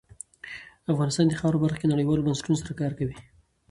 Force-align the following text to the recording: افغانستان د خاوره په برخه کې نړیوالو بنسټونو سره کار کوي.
افغانستان 0.91 1.25
د 1.27 1.33
خاوره 1.39 1.57
په 1.57 1.63
برخه 1.63 1.79
کې 1.81 1.91
نړیوالو 1.93 2.25
بنسټونو 2.25 2.59
سره 2.61 2.73
کار 2.81 2.91
کوي. 2.99 3.15